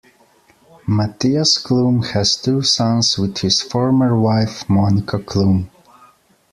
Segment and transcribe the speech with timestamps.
[0.87, 5.69] Mattias Klum has two sons with his former wife Monika Klum.